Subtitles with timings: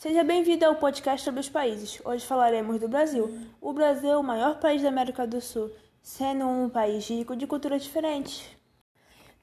[0.00, 2.00] Seja bem-vindo ao podcast sobre os países.
[2.02, 3.38] Hoje falaremos do Brasil.
[3.60, 5.70] O Brasil é o maior país da América do Sul,
[6.02, 8.46] sendo um país rico de culturas diferentes.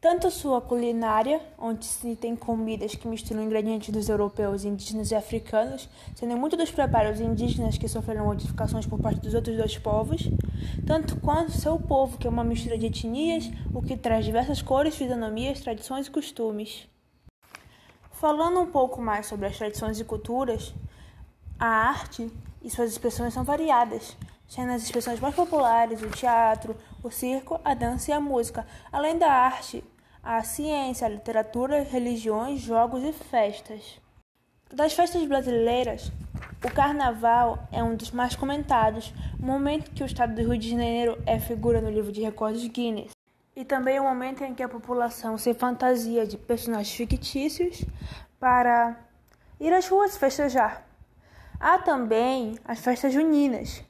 [0.02, 5.88] Tanto sua culinária, onde se tem comidas que misturam ingredientes dos europeus, indígenas e africanos,
[6.16, 10.24] sendo muitos dos preparos indígenas que sofreram modificações por parte dos outros dois povos,
[10.88, 14.96] tanto quanto seu povo, que é uma mistura de etnias, o que traz diversas cores,
[14.96, 16.88] fisionomias, tradições e costumes.
[18.20, 20.74] Falando um pouco mais sobre as tradições e culturas,
[21.60, 22.32] a arte
[22.64, 24.18] e suas expressões são variadas,
[24.48, 29.20] sendo as expressões mais populares o teatro, o circo, a dança e a música, além
[29.20, 29.84] da arte,
[30.24, 34.02] a ciência, a literatura, religiões, jogos e festas.
[34.74, 36.12] Das festas brasileiras,
[36.66, 41.22] o carnaval é um dos mais comentados, momento que o estado do Rio de Janeiro
[41.24, 43.12] é figura no livro de recordes Guinness
[43.58, 47.84] e também o momento em que a população se fantasia de personagens fictícios
[48.40, 48.96] para
[49.60, 50.86] ir às ruas festejar.
[51.60, 53.84] Há também as festas juninas,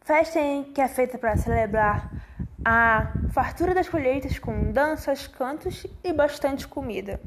[0.00, 2.10] festa em que é feita para celebrar
[2.64, 7.20] a fartura das colheitas com danças, cantos e bastante comida.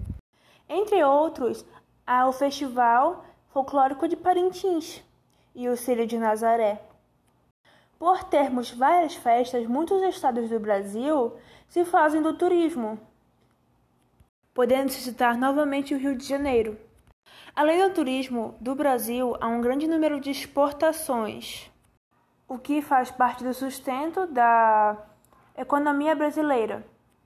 [0.68, 1.66] Entre outros,
[2.06, 5.02] há o Festival Folclórico de Parintins
[5.56, 6.82] e o Círio de Nazaré.
[8.00, 11.34] Por termos várias festas, muitos estados do Brasil
[11.68, 13.00] se fazem do turismo,
[14.54, 16.78] podendo se citar novamente o Rio de Janeiro.
[17.56, 21.72] Além do turismo do Brasil, há um grande número de exportações,
[22.48, 24.96] o que faz parte do sustento da
[25.58, 26.86] economia brasileira.